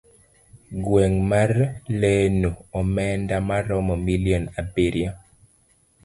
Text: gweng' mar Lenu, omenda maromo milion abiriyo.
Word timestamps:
gweng' 0.83 1.19
mar 1.31 1.51
Lenu, 1.99 2.51
omenda 2.79 3.35
maromo 3.49 3.95
milion 4.07 4.43
abiriyo. 4.59 5.11